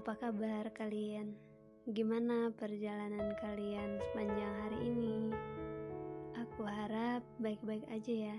[0.00, 1.36] Apa kabar kalian?
[1.84, 5.28] Gimana perjalanan kalian sepanjang hari ini?
[6.40, 8.38] Aku harap baik-baik aja ya.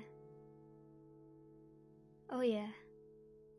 [2.34, 2.66] Oh ya,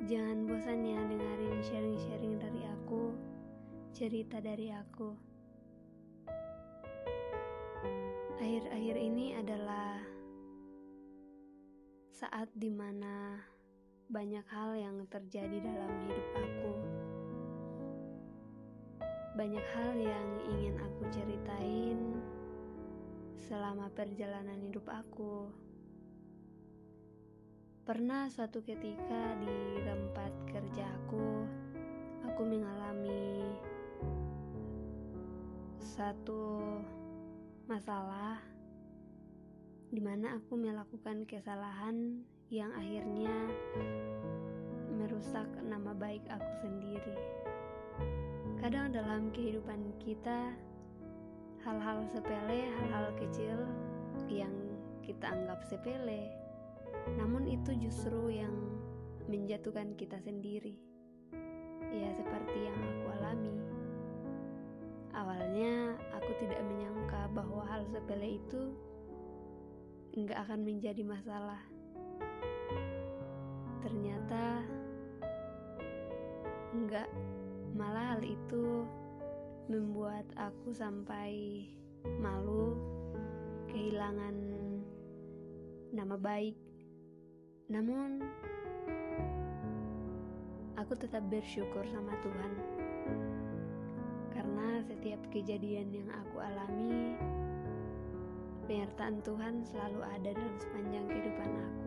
[0.02, 3.14] jangan bosan ya dengerin sharing-sharing dari aku,
[3.94, 5.14] cerita dari aku.
[8.42, 10.02] Akhir-akhir ini adalah
[12.10, 13.38] saat di mana
[14.10, 16.91] banyak hal yang terjadi dalam hidup aku.
[19.32, 22.20] Banyak hal yang ingin aku ceritain
[23.40, 25.48] selama perjalanan hidup aku.
[27.88, 31.48] Pernah suatu ketika di tempat kerjaku,
[32.28, 33.56] aku mengalami
[35.80, 36.60] satu
[37.64, 38.36] masalah
[39.88, 42.20] di mana aku melakukan kesalahan
[42.52, 43.48] yang akhirnya
[44.92, 47.16] merusak nama baik aku sendiri.
[48.62, 50.54] Kadang dalam kehidupan kita,
[51.66, 53.58] hal-hal sepele, hal-hal kecil
[54.30, 54.54] yang
[55.02, 56.30] kita anggap sepele,
[57.18, 58.54] namun itu justru yang
[59.26, 60.78] menjatuhkan kita sendiri.
[61.90, 63.56] Ya, seperti yang aku alami.
[65.10, 68.78] Awalnya, aku tidak menyangka bahwa hal sepele itu
[70.14, 71.66] nggak akan menjadi masalah.
[73.82, 74.62] Ternyata
[76.78, 77.10] enggak
[77.82, 78.86] Malah hal itu
[79.66, 81.66] membuat aku sampai
[82.22, 82.78] malu,
[83.66, 84.38] kehilangan
[85.90, 86.54] nama baik.
[87.66, 88.22] Namun,
[90.78, 92.52] aku tetap bersyukur sama Tuhan.
[94.30, 97.18] Karena setiap kejadian yang aku alami,
[98.70, 101.81] penyertaan Tuhan selalu ada dalam sepanjang kehidupan aku.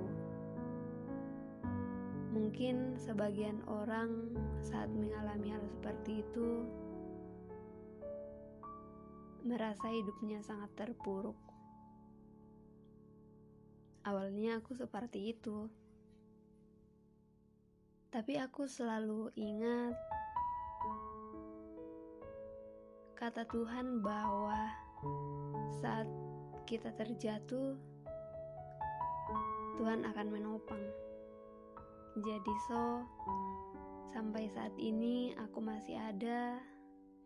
[2.36, 6.67] Mungkin sebagian orang saat mengalami hal seperti itu
[9.47, 11.39] merasa hidupnya sangat terpuruk.
[14.04, 15.71] Awalnya aku seperti itu.
[18.11, 19.95] Tapi aku selalu ingat
[23.15, 24.76] kata Tuhan bahwa
[25.80, 26.11] saat
[26.67, 27.80] kita terjatuh,
[29.80, 30.83] Tuhan akan menopang.
[32.15, 33.03] Jadi so,
[34.15, 36.64] sampai saat ini aku masih ada,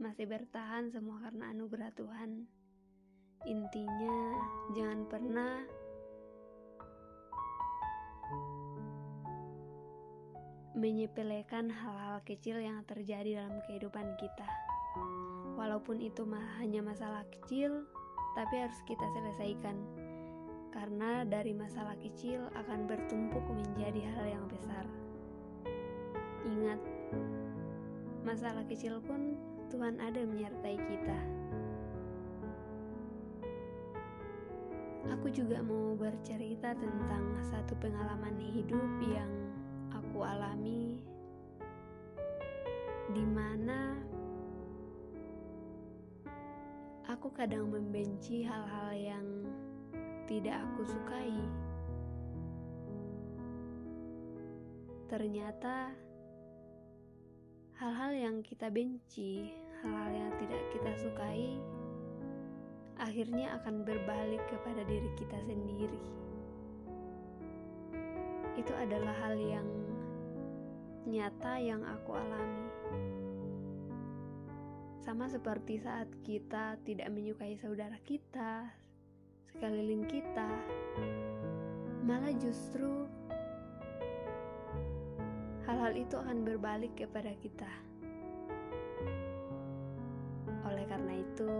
[0.01, 2.49] masih bertahan semua karena anugerah Tuhan.
[3.45, 4.17] Intinya,
[4.73, 5.61] jangan pernah
[10.73, 14.49] menyepelekan hal-hal kecil yang terjadi dalam kehidupan kita.
[15.53, 16.25] Walaupun itu
[16.57, 17.85] hanya masalah kecil,
[18.33, 19.77] tapi harus kita selesaikan
[20.69, 24.85] karena dari masalah kecil akan bertumpuk menjadi hal yang besar.
[26.45, 26.79] Ingat,
[28.21, 29.37] masalah kecil pun
[29.73, 31.19] Tuhan ada menyertai kita.
[35.09, 39.31] Aku juga mau bercerita tentang satu pengalaman hidup yang
[39.89, 41.01] aku alami
[43.09, 43.97] di mana
[47.09, 49.25] aku kadang membenci hal-hal yang
[50.29, 51.33] tidak aku sukai.
[55.09, 55.89] Ternyata
[57.81, 59.49] hal-hal yang kita benci,
[59.81, 61.57] hal-hal yang tidak kita sukai,
[63.01, 66.05] akhirnya akan berbalik kepada diri kita sendiri.
[68.53, 69.65] Itu adalah hal yang
[71.09, 72.69] nyata yang aku alami.
[75.01, 78.69] Sama seperti saat kita tidak menyukai saudara kita,
[79.49, 80.49] sekeliling kita,
[82.05, 83.09] malah justru
[85.69, 87.69] hal-hal itu akan berbalik kepada kita.
[90.65, 91.53] Oleh karena itu,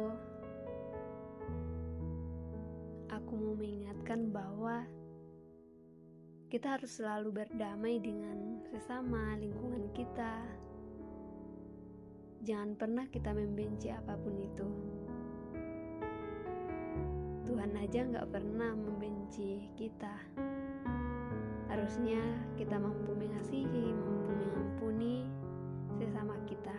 [3.09, 4.85] aku mau mengingatkan bahwa
[6.50, 10.41] kita harus selalu berdamai dengan sesama lingkungan kita.
[12.42, 14.99] Jangan pernah kita membenci apa pun itu.
[17.50, 20.13] Tuhan aja nggak pernah membenci kita.
[21.66, 22.22] Harusnya
[22.54, 25.25] kita mampu mengasihi, mampu mengampuni
[25.98, 26.78] sesama kita.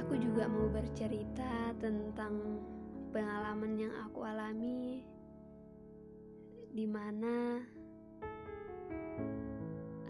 [0.00, 2.64] Aku juga mau bercerita tentang
[3.12, 5.04] pengalaman yang aku alami
[6.72, 7.60] di mana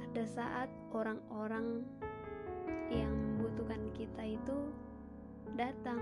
[0.06, 1.82] ada saat orang-orang
[2.94, 4.70] yang membutuhkan kita itu
[5.54, 6.00] datang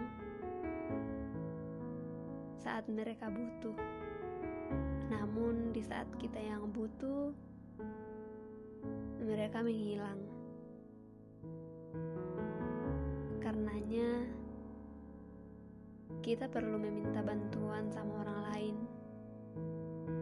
[2.58, 3.76] saat mereka butuh.
[5.08, 7.32] Namun, di saat kita yang butuh,
[9.24, 10.20] mereka menghilang.
[13.40, 14.28] Karenanya,
[16.20, 18.76] kita perlu meminta bantuan sama orang lain,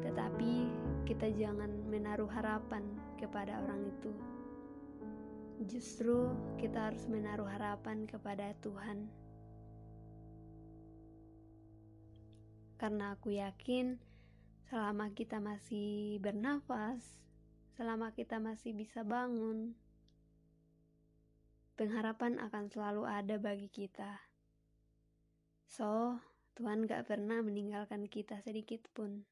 [0.07, 0.71] tetapi
[1.03, 2.87] kita jangan menaruh harapan
[3.19, 4.36] kepada orang itu.
[5.67, 6.31] Justru
[6.63, 9.11] kita harus menaruh harapan kepada Tuhan.
[12.79, 13.99] Karena aku yakin
[14.71, 17.03] selama kita masih bernafas,
[17.75, 19.75] selama kita masih bisa bangun,
[21.75, 24.23] pengharapan akan selalu ada bagi kita.
[25.67, 26.23] So,
[26.55, 29.27] Tuhan gak pernah meninggalkan kita sedikit pun.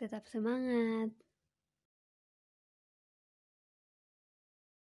[0.00, 1.27] Tetap semangat!